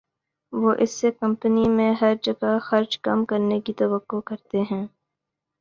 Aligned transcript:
وہ 0.53 0.71
اس 0.79 0.91
سے 0.91 1.11
کمپنی 1.11 1.67
میں 1.69 1.91
ہر 2.01 2.13
جگہ 2.23 2.57
خرچ 2.61 2.97
کم 2.99 3.23
کرنے 3.25 3.59
کی 3.61 3.73
توقع 3.73 4.19
کرتے 4.25 4.61
ہیں 4.71 4.85